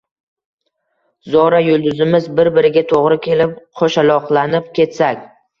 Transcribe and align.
Zora, 1.33 1.59
yulduzimiz 1.67 2.31
bir-biriga 2.41 2.85
to‘g‘ri 2.95 3.21
kelib, 3.29 3.55
qo‘shaloqlanib 3.83 4.77
ketsak 4.81 5.25